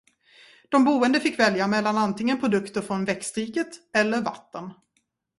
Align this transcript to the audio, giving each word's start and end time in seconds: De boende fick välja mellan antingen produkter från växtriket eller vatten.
De 0.69 0.83
boende 0.83 1.19
fick 1.19 1.39
välja 1.39 1.67
mellan 1.67 1.97
antingen 1.97 2.39
produkter 2.39 2.81
från 2.81 3.05
växtriket 3.05 3.67
eller 3.93 4.21
vatten. 4.21 4.73